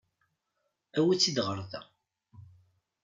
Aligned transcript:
Awi-tt-id 0.97 1.37
ɣer 1.45 1.59
da. 1.71 1.81